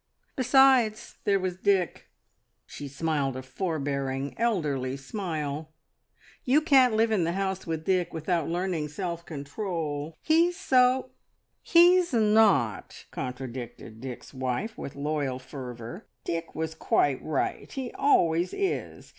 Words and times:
Besides, 0.35 1.19
there 1.25 1.39
was 1.39 1.57
Dick!" 1.57 2.07
She 2.65 2.87
smiled 2.87 3.37
a 3.37 3.43
forbearing, 3.43 4.33
elderly 4.35 4.97
smile. 4.97 5.69
"You 6.43 6.59
can't 6.59 6.95
live 6.95 7.11
in 7.11 7.23
the 7.23 7.33
house 7.33 7.67
with 7.67 7.85
Dick 7.85 8.11
without 8.11 8.49
learning 8.49 8.87
self 8.87 9.23
control. 9.27 10.17
He's 10.23 10.57
so" 10.57 11.11
"He's 11.61 12.13
not!" 12.13 13.05
contradicted 13.11 14.01
Dick's 14.01 14.33
wife, 14.33 14.75
with 14.75 14.95
loyal 14.95 15.37
fervour. 15.37 16.07
"Dick 16.23 16.55
was 16.55 16.73
quite 16.73 17.21
right; 17.23 17.71
he 17.71 17.91
always 17.93 18.53
is. 18.55 19.07